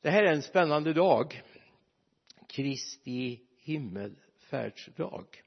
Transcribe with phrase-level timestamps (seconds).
[0.00, 1.42] det här är en spännande dag.
[2.48, 5.42] Kristi himmelfärdsdag.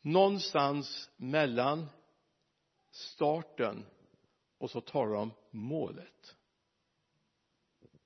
[0.00, 1.86] Någonstans mellan
[2.90, 3.86] starten
[4.58, 6.36] och så talar de om målet.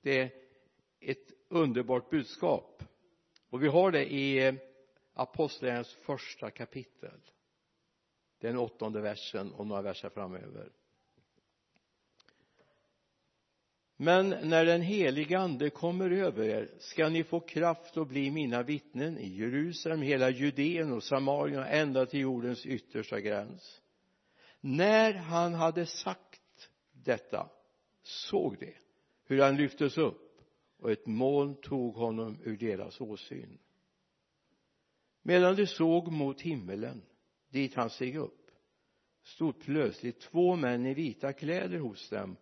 [0.01, 0.31] Det är
[0.99, 2.83] ett underbart budskap.
[3.49, 4.57] Och vi har det i
[5.13, 7.21] apostlagärningarnas första kapitel.
[8.39, 10.71] Den åttonde versen och några verser framöver.
[14.03, 18.63] Men när den helige ande kommer över er ska ni få kraft att bli mina
[18.63, 23.81] vittnen i Jerusalem, hela Judeen och Samarien och ända till jordens yttersta gräns.
[24.61, 27.49] När han hade sagt detta
[28.03, 28.73] såg de
[29.25, 30.41] hur han lyftes upp
[30.79, 33.59] och ett moln tog honom ur deras åsyn.
[35.21, 37.01] Medan de såg mot himmelen
[37.49, 38.51] dit han steg upp
[39.23, 42.37] stod plötsligt två män i vita kläder hos dem.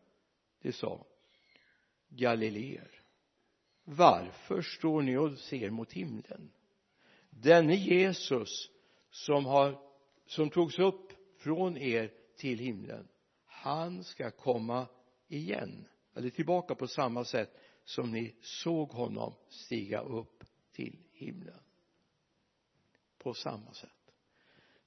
[0.61, 1.05] De sa
[2.09, 3.01] galileer.
[3.83, 6.51] Varför står ni och ser mot himlen?
[7.29, 8.71] Denne Jesus
[9.09, 9.81] som har
[10.25, 13.07] som togs upp från er till himlen
[13.61, 14.87] han ska komma
[15.27, 15.87] igen.
[16.15, 21.59] Eller tillbaka på samma sätt som ni såg honom stiga upp till himlen.
[23.17, 24.13] På samma sätt.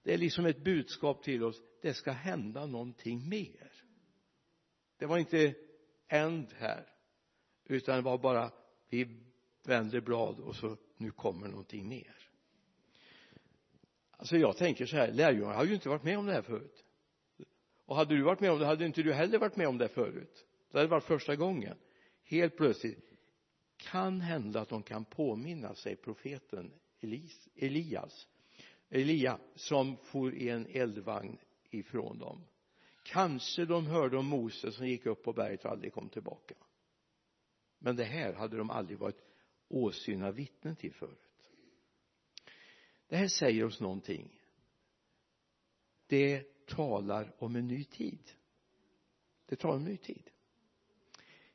[0.02, 3.72] Det är liksom ett budskap till oss det ska hända någonting mer.
[4.96, 5.54] Det var inte
[6.08, 6.91] end här
[7.64, 8.50] utan det var bara
[8.88, 9.08] vi
[9.62, 12.16] vänder blad och så nu kommer någonting mer.
[14.10, 16.84] Alltså jag tänker så här lärjungarna har ju inte varit med om det här förut.
[17.84, 19.88] Och hade du varit med om det hade inte du heller varit med om det
[19.88, 20.46] förut.
[20.70, 21.76] Det hade varit första gången.
[22.24, 23.12] Helt plötsligt
[23.76, 28.26] kan hända att de kan påminna sig profeten Elis, Elias
[28.90, 31.38] Elia som for i en eldvagn
[31.70, 32.44] ifrån dem.
[33.02, 36.54] Kanske de hörde om Moses som gick upp på berget och aldrig kom tillbaka
[37.82, 39.24] men det här hade de aldrig varit
[39.68, 41.50] åsyna vittnen till förut.
[43.08, 44.40] Det här säger oss någonting.
[46.06, 48.30] Det talar om en ny tid.
[49.46, 50.30] Det talar om en ny tid.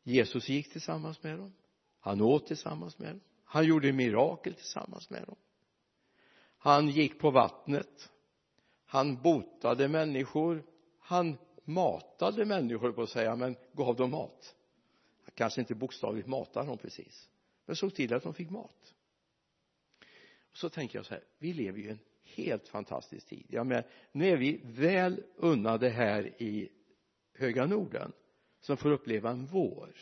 [0.04, 1.54] Jesus gick tillsammans med dem.
[2.00, 3.22] Han åt tillsammans med dem.
[3.44, 5.36] Han gjorde mirakel tillsammans med dem.
[6.58, 8.10] Han gick på vattnet.
[8.86, 10.64] Han botade människor.
[11.00, 14.57] Han matade människor på att säga men gav dem mat
[15.34, 17.30] kanske inte bokstavligt matade dem precis.
[17.66, 18.94] Men såg till att de fick mat.
[20.52, 23.46] Och så tänker jag så här vi lever ju i en helt fantastisk tid.
[23.50, 26.70] Jag menar nu är vi väl unnade här i
[27.34, 28.12] höga norden
[28.60, 29.96] som får uppleva en vår.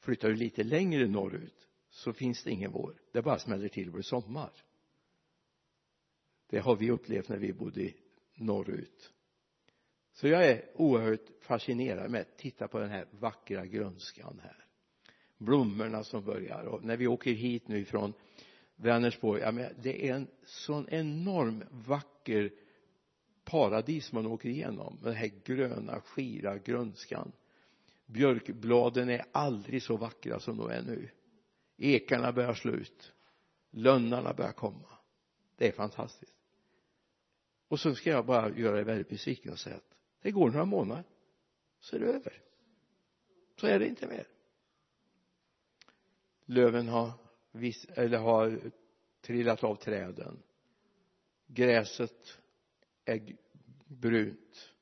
[0.00, 3.02] Flyttar du lite längre norrut så finns det ingen vår.
[3.12, 4.52] Det bara smäller till och blir sommar.
[6.46, 7.92] Det har vi upplevt när vi bodde
[8.34, 9.12] norrut
[10.16, 14.66] så jag är oerhört fascinerad med att titta på den här vackra grönskan här.
[15.38, 18.12] Blommorna som börjar och när vi åker hit nu ifrån
[18.76, 22.52] Vänersborg ja, men det är en sån enorm vacker
[23.44, 27.32] paradis man åker igenom med den här gröna skira grönskan.
[28.06, 31.10] Björkbladen är aldrig så vackra som de är nu.
[31.76, 33.12] Ekarna börjar slå ut.
[33.70, 34.88] Lönnarna börjar komma.
[35.56, 36.34] Det är fantastiskt.
[37.68, 40.64] Och så ska jag bara göra er väldigt besviken och säga att det går några
[40.64, 41.04] månader
[41.80, 42.42] så är det över.
[43.60, 44.28] Så är det inte mer.
[46.44, 47.12] Löven har
[47.52, 48.60] vis, eller har
[49.20, 50.42] trillat av träden.
[51.46, 52.40] Gräset
[53.04, 53.36] är
[53.84, 54.74] brunt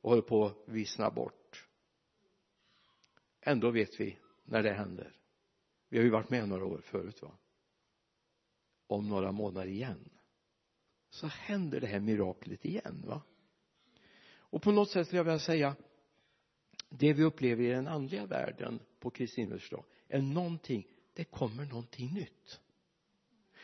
[0.00, 1.68] och håller på att vissna bort.
[3.40, 5.16] Ändå vet vi när det händer.
[5.88, 7.38] Vi har ju varit med några år förut va?
[8.86, 10.10] Om några månader igen.
[11.10, 13.22] Så händer det här miraklet igen va?
[14.50, 15.76] Och på något sätt skulle jag vilja säga
[16.88, 22.14] det vi upplever i den andliga världen på Kristi himmelfärdsdag är någonting det kommer någonting
[22.14, 22.60] nytt.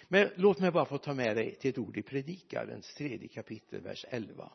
[0.09, 3.81] Men låt mig bara få ta med dig till ett ord i predikarens tredje kapitel
[3.81, 4.53] vers 11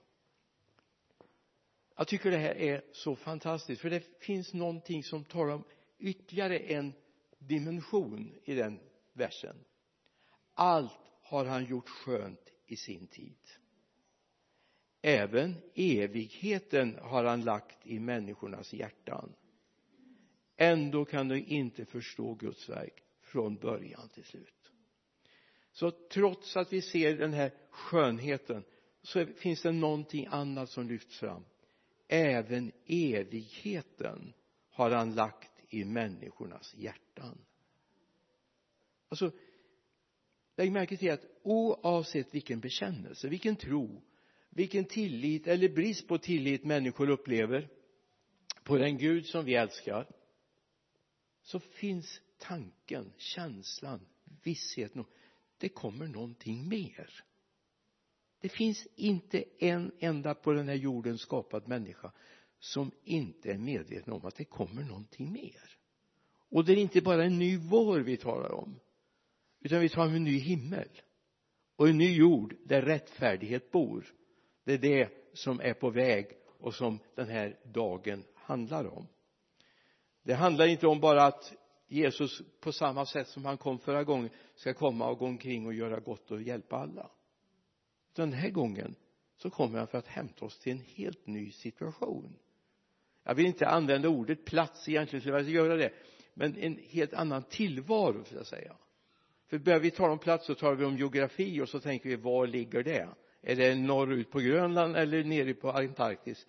[2.01, 5.63] jag tycker det här är så fantastiskt för det finns någonting som talar om
[5.99, 6.93] ytterligare en
[7.37, 8.79] dimension i den
[9.13, 9.55] versen.
[10.53, 13.37] Allt har han gjort skönt i sin tid
[15.01, 19.33] även evigheten har han lagt i människornas hjärtan.
[20.57, 24.71] Ändå kan du inte förstå Guds verk från början till slut.
[25.71, 28.63] Så trots att vi ser den här skönheten
[29.01, 31.45] så finns det någonting annat som lyfts fram.
[32.07, 34.33] Även evigheten
[34.69, 37.37] har han lagt i människornas hjärtan.
[39.09, 39.31] Alltså
[40.55, 44.01] lägg märke till att oavsett vilken bekännelse, vilken tro
[44.51, 47.69] vilken tillit eller brist på tillit människor upplever
[48.63, 50.07] på den Gud som vi älskar
[51.41, 54.07] så finns tanken, känslan,
[54.43, 55.05] vissheten
[55.57, 57.23] det kommer någonting mer.
[58.39, 62.11] Det finns inte en enda på den här jorden skapad människa
[62.59, 65.77] som inte är medveten om att det kommer någonting mer.
[66.49, 68.79] Och det är inte bara en ny vår vi talar om
[69.59, 70.89] utan vi talar om en ny himmel
[71.75, 74.13] och en ny jord där rättfärdighet bor
[74.77, 76.27] det är det som är på väg
[76.59, 79.07] och som den här dagen handlar om.
[80.23, 81.53] Det handlar inte om bara att
[81.87, 85.73] Jesus på samma sätt som han kom förra gången ska komma och gå omkring och
[85.73, 87.09] göra gott och hjälpa alla.
[88.15, 88.95] Den här gången
[89.37, 92.35] så kommer han för att hämta oss till en helt ny situation.
[93.23, 95.93] Jag vill inte använda ordet plats egentligen skulle jag göra det
[96.33, 98.75] men en helt annan tillvaro för jag säga.
[99.47, 102.15] För börjar vi tala om plats så talar vi om geografi och så tänker vi
[102.15, 103.09] var ligger det?
[103.41, 106.47] Är det norrut på Grönland eller nere på Antarktis?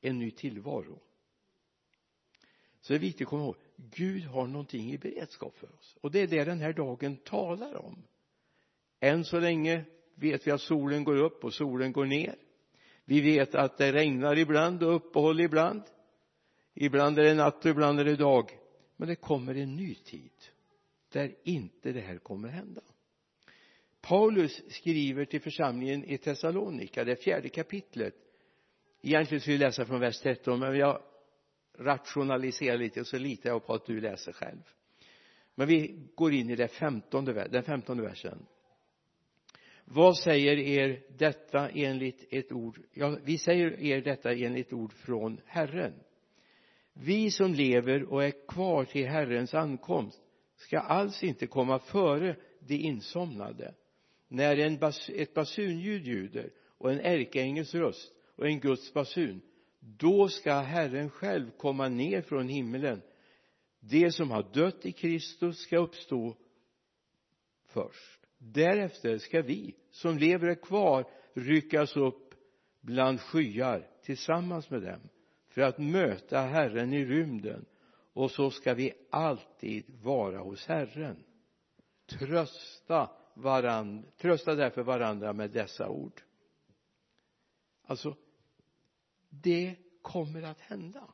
[0.00, 0.98] En ny tillvaro.
[2.80, 5.96] Så det är viktigt att komma ihåg Gud har någonting i beredskap för oss.
[6.00, 8.02] Och det är det den här dagen talar om.
[9.00, 9.84] Än så länge
[10.14, 12.36] vet vi att solen går upp och solen går ner.
[13.04, 15.82] Vi vet att det regnar ibland och uppehåll ibland.
[16.74, 18.50] Ibland är det natt och ibland är det dag.
[18.96, 20.32] Men det kommer en ny tid
[21.08, 22.82] där inte det här kommer hända.
[24.08, 28.14] Paulus skriver till församlingen i Thessalonika det fjärde kapitlet.
[29.02, 31.02] Egentligen skulle vi läsa från vers 13 men jag
[31.78, 34.62] rationaliserar lite och så litar jag på att du läser själv.
[35.54, 38.46] Men vi går in i det femtonde, den femtonde versen.
[39.84, 42.80] Vad säger er detta enligt ett ord?
[42.92, 45.94] Ja vi säger er detta enligt ord från Herren.
[46.92, 50.20] Vi som lever och är kvar till Herrens ankomst
[50.56, 53.74] ska alls inte komma före de insomnade
[54.28, 59.40] när en bas, ett basunljud ljuder och en ärkeängels röst och en Guds basun
[59.80, 63.02] då ska Herren själv komma ner från himmelen.
[63.80, 66.36] De som har dött i Kristus ska uppstå
[67.66, 68.20] först.
[68.38, 72.34] Därefter ska vi som lever kvar ryckas upp
[72.80, 75.00] bland skyar tillsammans med dem
[75.48, 77.64] för att möta Herren i rymden.
[78.12, 81.24] Och så ska vi alltid vara hos Herren.
[82.06, 86.22] Trösta varandra trösta därför varandra med dessa ord.
[87.82, 88.16] Alltså
[89.28, 91.08] det kommer att hända.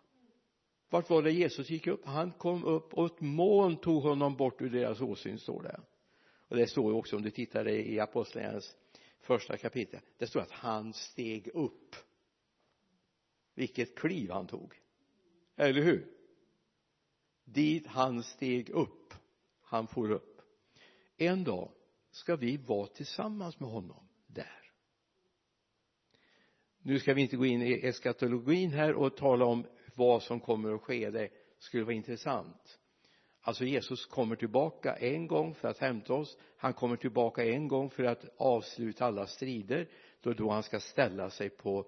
[0.91, 2.05] Vart var det Jesus gick upp?
[2.05, 5.81] Han kom upp och ett moln tog honom bort ur deras åsyn står det.
[6.49, 8.77] Och det står också om du tittar i apostlagärningarnas
[9.21, 11.97] första kapitel det står att han steg upp.
[13.55, 14.81] Vilket kliv han tog.
[15.57, 16.07] Eller hur?
[17.45, 19.15] Dit han steg upp
[19.63, 20.41] han for upp.
[21.17, 21.71] En dag
[22.13, 24.73] ska vi vara tillsammans med honom där.
[26.83, 30.75] Nu ska vi inte gå in i eskatologin här och tala om vad som kommer
[30.75, 31.11] att ske.
[31.11, 31.29] Det
[31.59, 32.79] skulle vara intressant.
[33.41, 36.39] Alltså Jesus kommer tillbaka en gång för att hämta oss.
[36.57, 39.89] Han kommer tillbaka en gång för att avsluta alla strider.
[40.21, 41.87] Då då han ska ställa sig på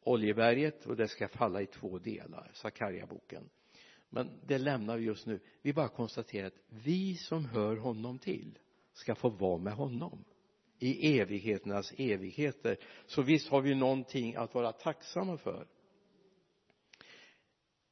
[0.00, 3.50] Oljeberget och det ska falla i två delar Sakarja-boken.
[4.08, 5.40] Men det lämnar vi just nu.
[5.62, 8.58] Vi bara konstaterar att vi som hör honom till
[8.98, 10.24] ska få vara med honom.
[10.78, 12.78] I evigheternas evigheter.
[13.06, 15.68] Så visst har vi någonting att vara tacksamma för.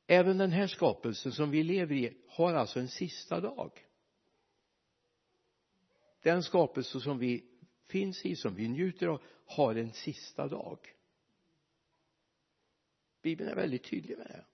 [0.07, 3.87] Även den här skapelsen som vi lever i har alltså en sista dag.
[6.23, 7.45] Den skapelse som vi
[7.89, 10.79] finns i, som vi njuter av, har en sista dag.
[13.23, 14.45] Bibeln är väldigt tydlig med det.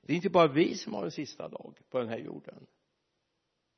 [0.00, 2.66] Det är inte bara vi som har en sista dag på den här jorden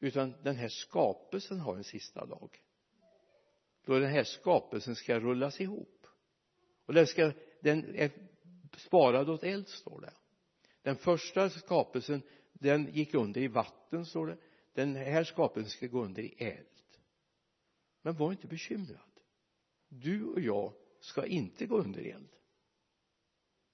[0.03, 2.63] utan den här skapelsen har en sista dag.
[3.85, 6.07] Då den här skapelsen ska rullas ihop.
[6.87, 8.11] Och den ska den är
[8.77, 10.13] sparad åt eld står det.
[10.83, 14.39] Den första skapelsen den gick under i vatten står det.
[14.73, 16.67] Den här skapelsen ska gå under i eld.
[18.03, 19.21] Men var inte bekymrad.
[19.89, 22.29] Du och jag ska inte gå under eld.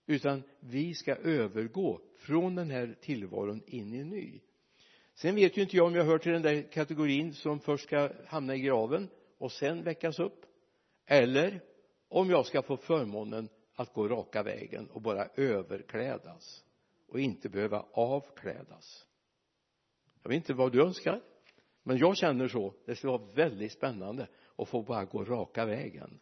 [0.06, 4.40] Utan vi ska övergå från den här tillvaron in i en ny
[5.18, 8.10] sen vet ju inte jag om jag hör till den där kategorin som först ska
[8.26, 9.08] hamna i graven
[9.38, 10.46] och sen väckas upp
[11.06, 11.60] eller
[12.08, 16.64] om jag ska få förmånen att gå raka vägen och bara överklädas
[17.08, 19.06] och inte behöva avklädas.
[20.22, 21.20] Jag vet inte vad du önskar
[21.82, 22.74] men jag känner så.
[22.86, 26.20] Det skulle vara väldigt spännande att få bara gå raka vägen.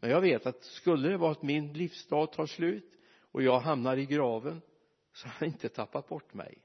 [0.00, 3.96] Men jag vet att skulle det vara att min livsdag tar slut och jag hamnar
[3.96, 4.60] i graven
[5.12, 6.58] så har jag inte tappat bort mig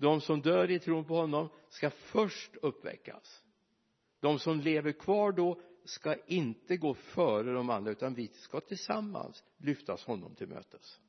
[0.00, 3.44] de som dör i tron på honom ska först uppväckas.
[4.20, 9.44] De som lever kvar då ska inte gå före de andra utan vi ska tillsammans
[9.56, 11.00] lyftas honom till mötes.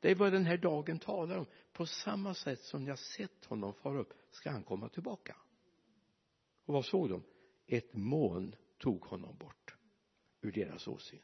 [0.00, 1.46] Det är vad den här dagen talar om.
[1.72, 5.36] På samma sätt som ni har sett honom fara upp ska han komma tillbaka.
[6.64, 7.22] Och vad såg de?
[7.66, 9.76] Ett moln tog honom bort
[10.40, 11.22] ur deras åsyn.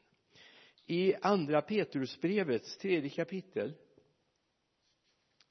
[0.87, 3.75] I andra Petrusbrevets tredje kapitel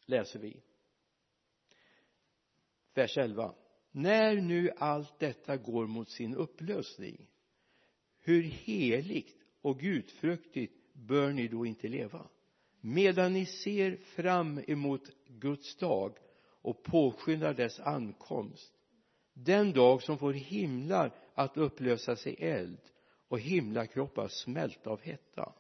[0.06, 0.62] läser vi
[3.00, 3.54] vers 11
[3.92, 7.30] när nu allt detta går mot sin upplösning
[8.20, 12.28] hur heligt och gudfruktigt bör ni då inte leva?
[12.82, 16.18] Medan ni ser fram emot Guds dag
[16.62, 18.74] och påskyndar dess ankomst
[19.34, 22.82] den dag som får himlar att upplösas i eld
[23.28, 25.54] och himlakroppar smälta av hetta.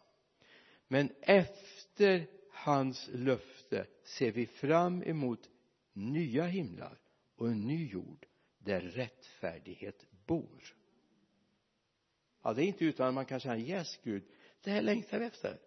[0.87, 5.49] Men efter hans löfte ser vi fram emot
[5.93, 6.97] nya himlar
[7.39, 8.25] och en ny jord
[8.59, 10.75] där rättfärdighet bor.
[12.43, 14.23] Ja det är inte utan att man kan säga yes Gud
[14.61, 15.59] det här längtar vi efter.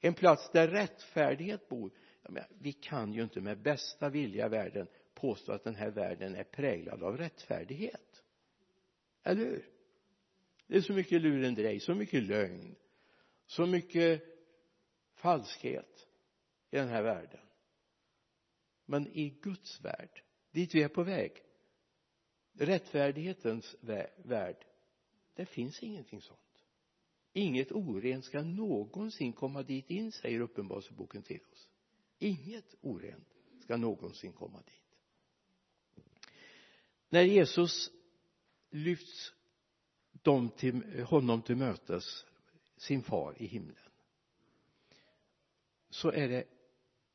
[0.00, 1.92] En plats där rättfärdighet bor.
[2.28, 6.34] Menar, vi kan ju inte med bästa vilja i världen påstå att den här världen
[6.34, 8.22] är präglad av rättfärdighet.
[9.22, 9.68] Eller hur?
[10.66, 12.76] Det är så mycket lurendrej, så mycket lögn
[13.52, 14.22] så mycket
[15.14, 16.08] falskhet
[16.70, 17.40] i den här världen.
[18.86, 21.32] Men i Guds värld dit vi är på väg.
[22.52, 23.76] Rättfärdighetens
[24.16, 24.66] värld.
[25.34, 26.38] Det finns ingenting sånt.
[27.32, 31.68] Inget orent ska någonsin komma dit in säger uppenbarelseboken till oss.
[32.18, 33.28] Inget orent
[33.60, 34.98] ska någonsin komma dit.
[37.08, 37.90] När Jesus
[38.70, 39.32] lyfts
[40.12, 42.26] dem till, honom till mötes
[42.76, 43.76] sin far i himlen
[45.90, 46.44] så är det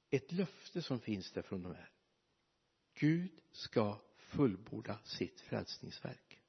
[0.10, 1.92] ett löfte som finns där från de här.
[3.00, 6.42] Gud ska fullborda sitt frälsningsverk.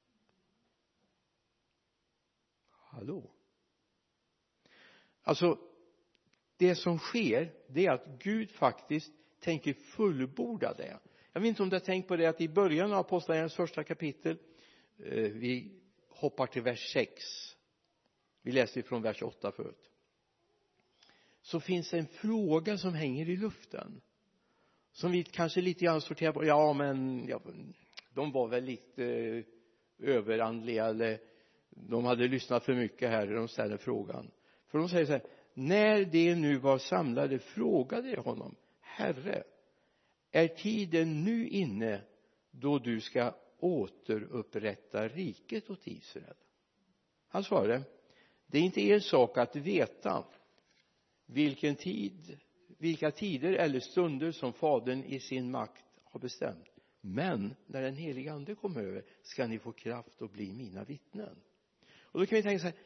[2.71, 3.31] Hallå?
[5.23, 5.59] Alltså
[6.57, 10.99] det som sker det är att Gud faktiskt tänker fullborda det.
[11.33, 13.85] Jag vet inte om du har tänkt på det att i början av apostlagärningarnas första
[13.85, 14.39] kapitel
[14.99, 17.25] eh, vi hoppar till vers 6
[18.43, 19.91] vi läste från vers 8 förut.
[21.43, 24.01] Så finns det en fråga som hänger i luften
[24.99, 26.45] som vi kanske lite grann sorterar på.
[26.45, 27.41] Ja men ja,
[28.15, 29.45] de var väl lite eh,
[29.99, 31.21] överandliga eller
[31.71, 34.31] de hade lyssnat för mycket här när de ställer frågan.
[34.67, 35.23] För de säger så här
[35.55, 39.43] när de nu var samlade frågade de honom herre
[40.31, 42.01] är tiden nu inne
[42.51, 46.37] då du ska återupprätta riket åt Israel
[47.29, 47.83] han svarade
[48.47, 50.25] det är inte er sak att veta
[51.27, 52.39] vilken tid
[52.79, 56.69] vilka tider eller stunder som fadern i sin makt har bestämt.
[57.01, 61.43] Men när den heliga ande kommer över ska ni få kraft att bli mina vittnen.
[62.01, 62.77] Och då kan vi tänka så här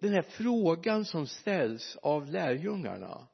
[0.00, 3.28] den här frågan som ställs av lärjungarna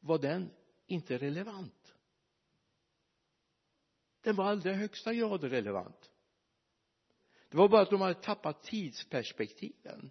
[0.00, 0.50] var den
[0.86, 1.94] inte relevant?
[4.20, 6.10] Den var allra högsta grad relevant.
[7.48, 10.10] Det var bara att de hade tappat tidsperspektiven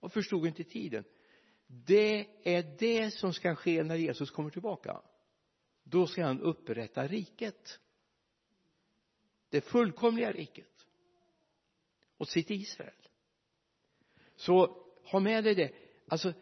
[0.00, 1.04] och förstod inte tiden
[1.66, 5.00] det är det som ska ske när Jesus kommer tillbaka.
[5.84, 7.80] Då ska han upprätta riket.
[9.50, 10.86] Det fullkomliga riket.
[12.18, 13.08] Åt sitt Israel.
[14.36, 15.72] Så ha med dig det.
[16.08, 16.32] Alltså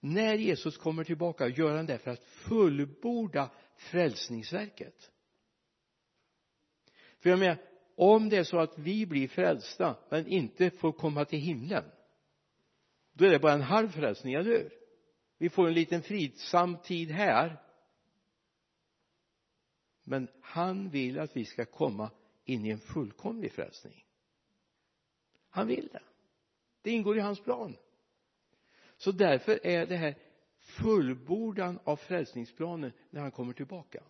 [0.00, 5.10] när Jesus kommer tillbaka gör han det för att fullborda frälsningsverket.
[7.18, 7.58] För jag menar
[7.96, 11.84] om det är så att vi blir frälsta men inte får komma till himlen
[13.12, 14.72] då är det bara en halv frälsning, eller hur?
[15.38, 17.62] Vi får en liten fridsam tid här.
[20.04, 22.10] Men han vill att vi ska komma
[22.44, 24.04] in i en fullkomlig frälsning.
[25.48, 26.02] Han vill det.
[26.82, 27.76] Det ingår i hans plan.
[28.96, 30.18] Så därför är det här
[30.58, 34.02] fullbordan av frälsningsplanen när han kommer tillbaka.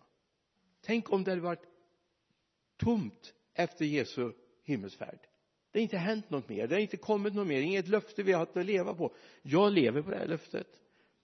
[0.81, 1.67] Tänk om det hade varit
[2.77, 4.31] tomt efter Jesu
[4.63, 5.19] himmelsfärd
[5.73, 6.67] det har inte hänt något mer.
[6.67, 7.61] Det har inte kommit något mer.
[7.61, 9.15] Inget löfte vi har haft att leva på.
[9.41, 10.67] Jag lever på det här löftet.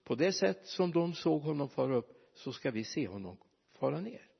[0.04, 3.36] På det sätt som de såg honom fara upp så ska vi se honom
[3.72, 4.30] fara ner.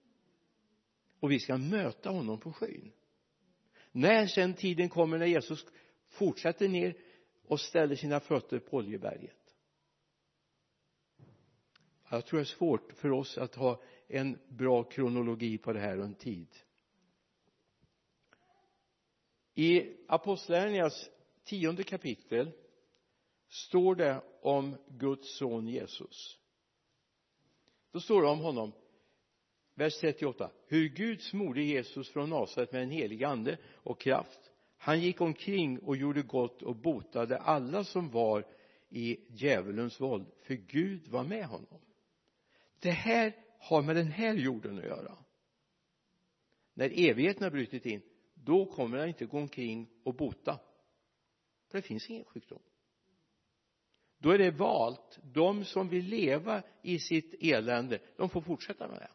[1.21, 2.93] Och vi ska möta honom på skyn.
[3.93, 5.67] När sen tiden kommer när Jesus
[6.09, 6.97] fortsätter ner
[7.47, 9.57] och ställer sina fötter på Oljeberget.
[12.11, 15.99] Jag tror det är svårt för oss att ha en bra kronologi på det här
[15.99, 16.49] och en tid
[19.61, 21.11] i apostlärningarnas
[21.45, 22.51] tionde kapitel
[23.49, 26.39] står det om Guds son Jesus.
[27.93, 28.73] Då står det om honom
[29.75, 34.41] vers 38 hur Gud smorde Jesus från Nasaret med en helig ande och kraft
[34.77, 38.47] han gick omkring och gjorde gott och botade alla som var
[38.89, 41.81] i djävulens våld för Gud var med honom.
[42.79, 45.17] Det här har med den här jorden att göra.
[46.75, 48.03] När evigheten har brutit in
[48.45, 50.61] då kommer han inte gå omkring och bota.
[51.71, 52.63] För det finns ingen sjukdom.
[54.19, 55.19] Då är det valt.
[55.23, 59.11] De som vill leva i sitt elände de får fortsätta med det.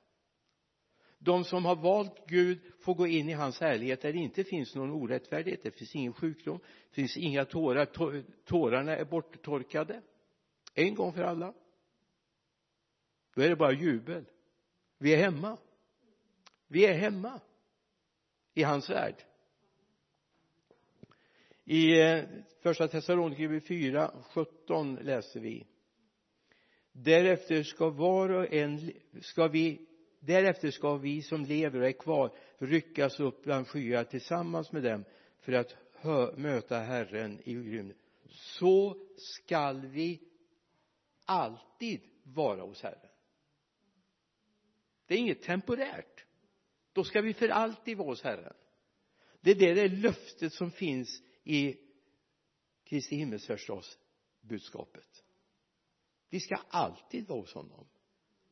[1.17, 4.75] De som har valt Gud får gå in i hans härlighet där det inte finns
[4.75, 7.85] någon orättfärdighet det finns ingen sjukdom det finns inga tårar
[8.45, 10.01] tårarna är borttorkade.
[10.73, 11.53] En gång för alla.
[13.35, 14.25] Då är det bara jubel.
[14.97, 15.57] Vi är hemma.
[16.67, 17.41] Vi är hemma
[18.55, 19.15] i hans värld.
[21.63, 22.23] I eh,
[22.61, 25.67] första Thessalonikerbrevet 4, 17 läser vi.
[26.91, 29.87] Därefter ska var och en ska vi
[30.19, 35.05] därefter ska vi som lever och är kvar ryckas upp bland skyar tillsammans med dem
[35.39, 35.75] för att
[36.37, 37.97] möta Herren i rymden.
[38.29, 40.21] Så skall vi
[41.25, 43.09] alltid vara hos Herren.
[45.07, 46.14] Det är inget temporärt
[46.95, 48.53] då ska vi för alltid vara hos Herren
[49.45, 51.77] det är det, det löftet som finns i
[52.83, 53.97] Kristi himmelsfärdsdags
[54.41, 55.23] budskapet.
[56.29, 57.87] Vi ska alltid vara hos honom.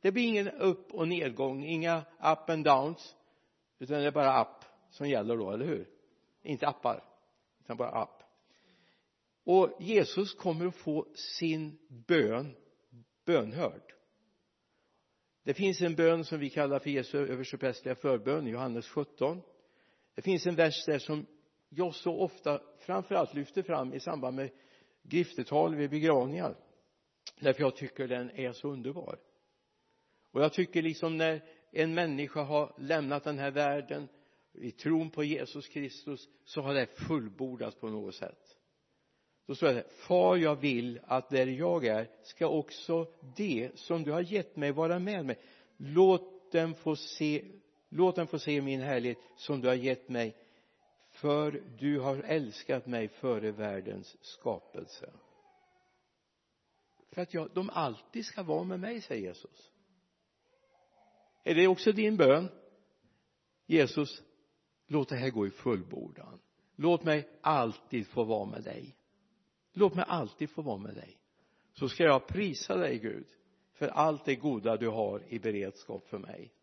[0.02, 3.16] Det blir ingen upp och nedgång inga up and downs
[3.80, 5.90] utan det är bara upp som gäller då, eller hur?
[6.42, 7.04] Inte appar
[7.60, 8.24] utan bara upp.
[9.44, 12.56] och Jesus kommer att få sin bön
[13.26, 13.94] bönhörd
[15.44, 19.42] det finns en bön som vi kallar för Jesu översteprästerliga förbön Johannes 17
[20.16, 21.26] det finns en vers där som
[21.70, 24.50] jag så ofta framförallt lyfter fram i samband med
[25.04, 26.56] griftetal vid begravningar.
[27.40, 29.20] Därför jag tycker den är så underbar.
[30.32, 34.08] Och jag tycker liksom när en människa har lämnat den här världen
[34.54, 38.58] i tron på Jesus Kristus så har det fullbordats på något sätt
[39.46, 44.12] då står det far jag vill att där jag är ska också det som du
[44.12, 45.40] har gett mig vara med mig.
[45.78, 47.46] Låt dem få se
[47.90, 50.36] låt dem få se min härlighet som du har gett mig
[51.10, 55.14] för du har älskat mig före världens skapelse.
[57.12, 59.72] För att jag, de alltid ska vara med mig säger Jesus.
[61.44, 62.50] Är det också din bön?
[63.66, 64.24] Jesus
[64.88, 66.40] låt det här gå i fullbordan.
[66.76, 68.96] Låt mig alltid få vara med dig
[69.74, 71.18] låt mig alltid få vara med dig.
[71.74, 73.28] Så ska jag prisa dig Gud
[73.74, 76.54] för allt det goda du har i beredskap för mig.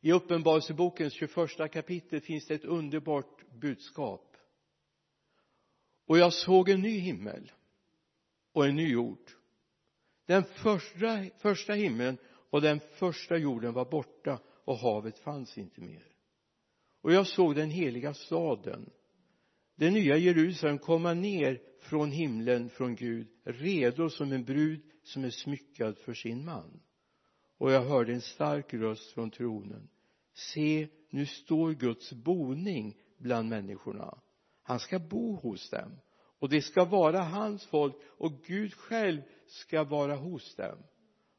[0.00, 4.36] I uppenbarelsebokens 21 kapitel finns det ett underbart budskap.
[6.06, 7.52] Och jag såg en ny himmel
[8.52, 9.30] och en ny jord.
[10.26, 12.18] Den första, första himlen
[12.50, 16.06] och den första jorden var borta och havet fanns inte mer.
[17.00, 18.90] Och jag såg den heliga staden
[19.78, 25.30] det nya Jerusalem komma ner från himlen från Gud redo som en brud som är
[25.30, 26.80] smyckad för sin man.
[27.58, 29.88] Och jag hörde en stark röst från tronen.
[30.34, 34.18] Se nu står Guds boning bland människorna.
[34.62, 35.96] Han ska bo hos dem.
[36.38, 40.78] Och det ska vara hans folk och Gud själv ska vara hos dem.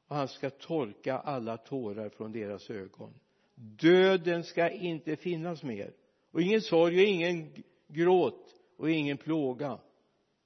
[0.07, 3.13] Och han ska torka alla tårar från deras ögon.
[3.55, 5.93] Döden ska inte finnas mer.
[6.31, 7.53] Och ingen sorg och ingen
[7.89, 9.79] gråt och ingen plåga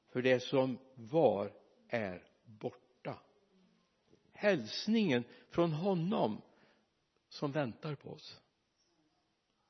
[0.09, 1.53] för det som var
[1.87, 3.19] är borta.
[4.31, 6.41] Hälsningen från honom
[7.29, 8.41] som väntar på oss.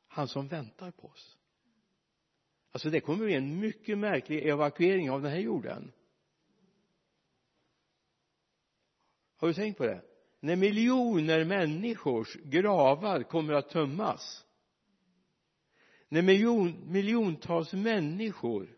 [0.08, 1.38] Han som väntar på oss.
[2.72, 5.92] Alltså det kommer bli en mycket märklig evakuering av den här jorden.
[9.36, 10.02] Har du tänkt på det?
[10.40, 14.46] När miljoner människors gravar kommer att tömmas
[16.14, 18.78] när miljon, miljontals människor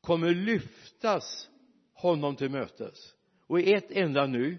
[0.00, 1.50] kommer lyftas
[1.92, 3.14] honom till mötes
[3.46, 4.58] och i ett enda nu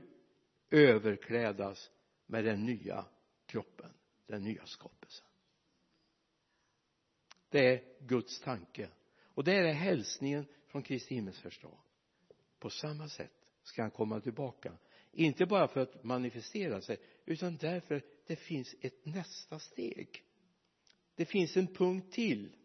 [0.69, 1.91] överklädas
[2.25, 3.05] med den nya
[3.45, 3.91] kroppen
[4.27, 5.25] den nya skapelsen.
[7.49, 8.89] Det är Guds tanke.
[9.23, 11.77] Och det är hälsningen från Kristi himmelsfärdsdag.
[12.59, 14.77] På samma sätt ska han komma tillbaka.
[15.11, 20.23] Inte bara för att manifestera sig utan därför det finns ett nästa steg
[21.15, 22.55] det finns en punkt till.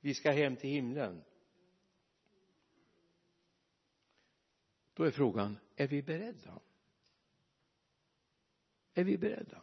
[0.00, 1.24] Vi ska hem till himlen.
[4.94, 6.60] Då är frågan är vi beredda?
[8.94, 9.62] Är vi beredda?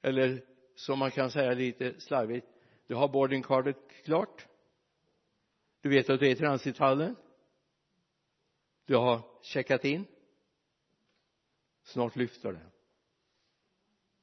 [0.00, 2.46] Eller som man kan säga lite slarvigt
[2.86, 4.46] du har boardingcardet klart.
[5.80, 7.16] Du vet att du är i transithallen.
[8.84, 10.04] Du har checkat in.
[11.82, 12.70] Snart lyfter det.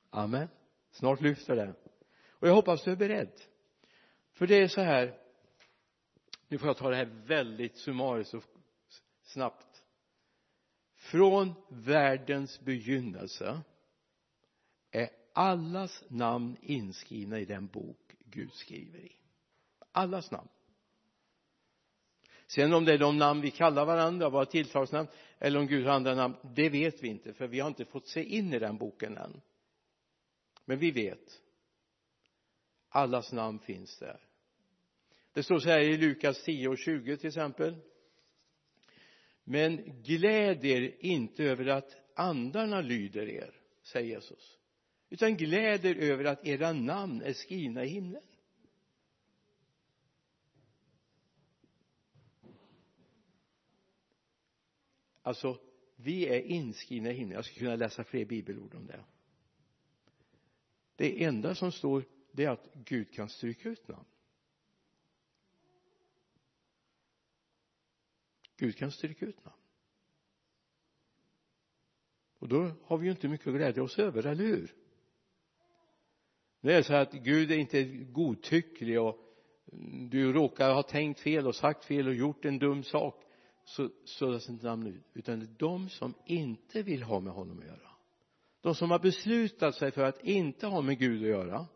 [0.10, 0.48] Amen.
[0.92, 1.76] Snart lyfter det
[2.44, 3.42] och jag hoppas du är beredd.
[4.32, 5.20] För det är så här
[6.48, 8.44] nu får jag ta det här väldigt summariskt och
[9.22, 9.84] snabbt.
[10.96, 13.62] Från världens begynnelse
[14.92, 19.16] är allas namn inskrivna i den bok Gud skriver i.
[19.92, 20.50] Allas namn.
[22.48, 25.08] Sen om det är de namn vi kallar varandra, våra tilltalsnamn
[25.40, 28.08] eller om Gud har andra namn det vet vi inte för vi har inte fått
[28.08, 29.42] se in i den boken än.
[30.66, 31.43] Men vi vet
[32.94, 34.20] allas namn finns där.
[35.34, 37.76] Det står så här i Lukas 10 och 20 till exempel.
[39.44, 44.60] Men gläd er inte över att andarna lyder er säger Jesus.
[45.10, 48.24] Utan gläd er över att era namn är skrivna i himlen.
[55.22, 55.60] Alltså
[55.96, 57.36] vi är inskrivna i himlen.
[57.36, 59.04] Jag skulle kunna läsa fler bibelord om det.
[60.96, 64.06] Det enda som står det är att Gud kan stryka ut namn.
[68.58, 69.58] Gud kan stryka ut namn.
[72.40, 74.76] Och då har vi ju inte mycket att glädja oss över, eller hur?
[76.62, 79.18] Det är så att Gud är inte godtycklig och
[80.10, 83.24] du råkar ha tänkt fel och sagt fel och gjort en dum sak
[83.64, 85.06] så suddas inte namn ut.
[85.14, 87.90] Utan det är de som inte vill ha med honom att göra.
[88.62, 91.68] De som har beslutat sig för att inte ha med Gud att göra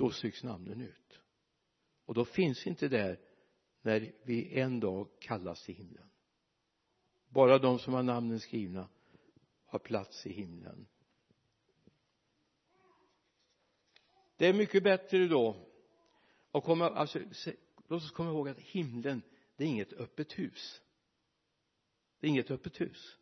[0.00, 1.20] då sugs namnen ut.
[2.04, 3.20] Och då finns vi inte där
[3.82, 6.10] när vi en dag kallas till himlen.
[7.28, 8.88] Bara de som har namnen skrivna
[9.64, 10.86] har plats i himlen.
[14.36, 15.68] Det är mycket bättre då
[16.50, 17.18] att komma alltså
[17.88, 19.22] låt oss komma ihåg att himlen
[19.56, 20.82] det är inget öppet hus.
[22.20, 23.16] Det är inget öppet hus.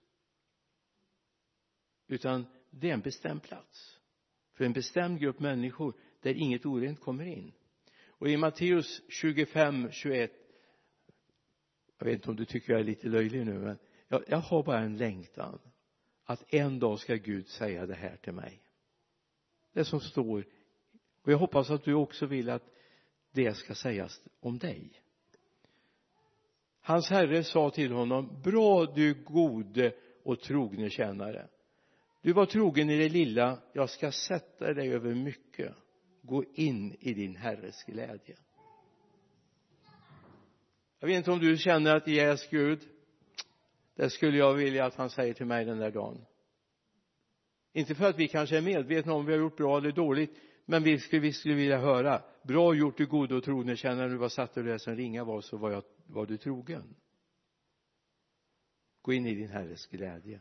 [2.07, 4.01] Utan det är en bestämd plats
[4.53, 5.95] för en bestämd grupp människor
[6.29, 7.53] där inget orent kommer in.
[8.09, 10.33] Och i Matteus 25, 21
[11.99, 14.63] jag vet inte om du tycker jag är lite löjlig nu men jag, jag har
[14.63, 15.59] bara en längtan
[16.25, 18.63] att en dag ska Gud säga det här till mig.
[19.73, 20.45] Det som står.
[21.23, 22.65] Och jag hoppas att du också vill att
[23.33, 25.03] det ska sägas om dig.
[26.81, 31.49] Hans herre sa till honom bra du gode och trogne tjänare.
[32.23, 33.59] Du var trogen i det lilla.
[33.73, 35.75] Jag ska sätta dig över mycket
[36.29, 38.37] gå in i din herres glädje.
[41.01, 42.81] Jag vet inte om du känner att yes Gud
[43.95, 46.25] det skulle jag vilja att han säger till mig den där dagen.
[47.73, 50.31] Inte för att vi kanske är medvetna om vi har gjort bra eller dåligt
[50.65, 54.17] men vi skulle, vi skulle vilja höra bra gjort du gode och trogne känner du
[54.17, 56.97] var satte du dig som ringa var så var jag var du trogen.
[59.03, 60.41] Gå in i din herres glädje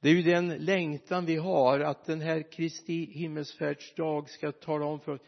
[0.00, 5.00] det är ju den längtan vi har att den här Kristi himmelsfärdsdag ska tala om
[5.00, 5.20] för oss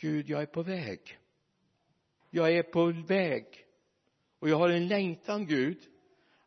[0.00, 1.18] Gud jag är på väg.
[2.30, 3.44] Jag är på väg.
[4.38, 5.78] Och jag har en längtan Gud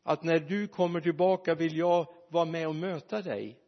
[0.04, 3.60] att när du kommer tillbaka vill jag vara med och möta dig.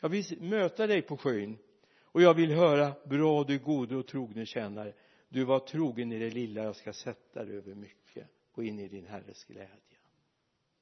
[0.00, 1.58] Jag vill möta dig på sjön
[2.00, 4.92] och jag vill höra bra du gode och trogne tjänare.
[5.28, 8.28] Du var trogen i det lilla jag ska sätta dig över mycket.
[8.52, 9.98] Gå in i din herres glädje.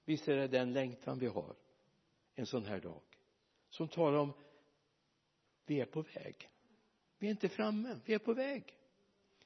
[0.05, 1.55] Visst är det den längtan vi har
[2.35, 3.03] en sån här dag
[3.69, 4.33] som talar om
[5.67, 6.51] vi är på väg.
[7.19, 8.79] Vi är inte framme, vi är på väg.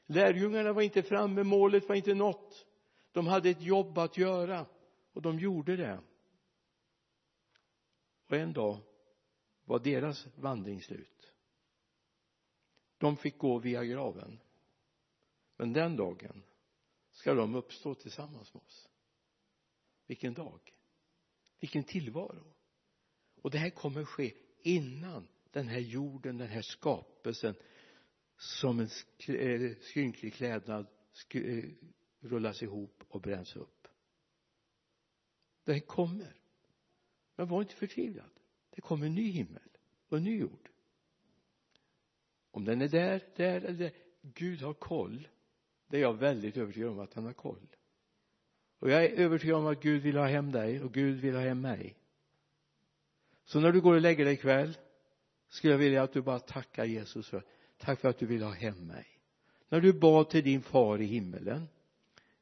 [0.06, 2.66] Lärjungarna var inte framme, målet var inte nått.
[3.12, 4.66] De hade ett jobb att göra
[5.12, 6.00] och de gjorde det.
[8.26, 8.78] Och en dag
[9.64, 11.32] var deras vandring slut.
[12.98, 14.40] De fick gå via graven.
[15.56, 16.42] Men den dagen
[17.10, 18.88] ska de uppstå tillsammans med oss.
[20.06, 20.72] Vilken dag.
[21.60, 22.52] Vilken tillvaro
[23.42, 27.54] och det här kommer ske innan den här jorden, den här skapelsen
[28.36, 28.88] som en
[29.36, 30.86] eh, skrynklig klädnad
[31.34, 31.64] eh,
[32.20, 33.88] rullas ihop och bränns upp.
[35.64, 36.36] Det kommer.
[37.36, 38.30] Men var inte förtvivlad.
[38.70, 39.68] Det kommer en ny himmel
[40.08, 40.68] och en ny jord.
[42.50, 45.28] Om den är där, där eller där Gud har koll.
[45.86, 47.76] Det är jag väldigt övertygad om att han har koll.
[48.78, 51.42] Och jag är övertygad om att Gud vill ha hem dig och Gud vill ha
[51.42, 51.97] hem mig
[53.48, 54.78] så när du går och lägger dig ikväll
[55.48, 57.44] skulle jag vilja att du bara tackar Jesus för
[57.78, 59.06] tack för att du vill ha hem mig.
[59.68, 61.68] När du bad till din far i himmelen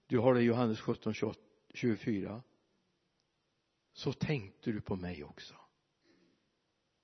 [0.07, 1.15] du har det i Johannes 17,
[1.75, 2.43] 24
[3.93, 5.55] så tänkte du på mig också.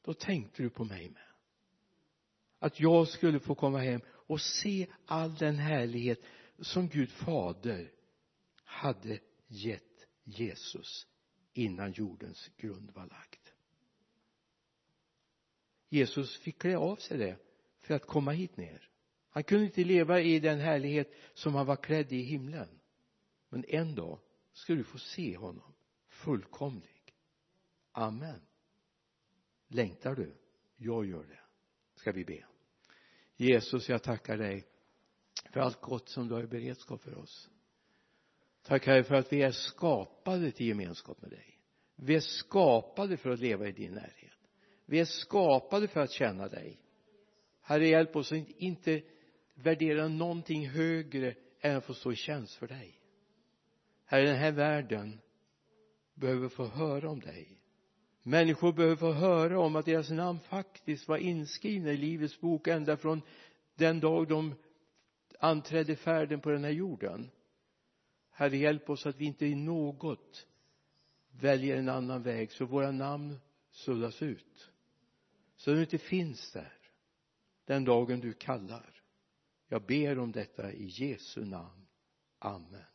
[0.02, 1.28] Då tänkte du på mig med.
[2.58, 6.22] Att jag skulle få komma hem och se all den härlighet
[6.58, 7.92] som Gud fader
[8.64, 11.06] hade gett Jesus
[11.52, 13.41] innan jordens grund var lagd.
[15.92, 17.36] Jesus fick klä av sig det
[17.80, 18.88] för att komma hit ner.
[19.30, 22.68] Han kunde inte leva i den härlighet som han var klädd i himlen.
[23.48, 24.18] Men en dag
[24.52, 25.74] ska du få se honom
[26.08, 27.14] fullkomlig.
[27.92, 28.40] Amen.
[29.68, 30.34] Längtar du?
[30.76, 31.40] Jag gör det.
[31.94, 32.44] Ska vi be?
[33.36, 34.66] Jesus jag tackar dig
[35.50, 37.50] för allt gott som du har i beredskap för oss.
[38.62, 41.58] Tack herre för att vi är skapade till gemenskap med dig.
[41.96, 44.41] Vi är skapade för att leva i din närhet
[44.92, 46.80] vi är skapade för att känna dig.
[47.60, 49.02] Herre hjälp oss att inte
[49.54, 53.00] värdera någonting högre än att få stå i tjänst för dig.
[54.04, 55.20] Herre den här världen
[56.14, 57.60] behöver få höra om dig.
[58.22, 62.96] Människor behöver få höra om att deras namn faktiskt var inskrivna i livets bok ända
[62.96, 63.22] från
[63.74, 64.54] den dag de
[65.38, 67.30] anträdde färden på den här jorden.
[68.30, 70.46] Herre hjälp oss att vi inte i något
[71.40, 73.38] väljer en annan väg så våra namn
[73.70, 74.71] suddas ut
[75.62, 76.78] så du inte finns där
[77.64, 79.02] den dagen du kallar.
[79.68, 81.86] Jag ber om detta i Jesu namn.
[82.38, 82.91] Amen.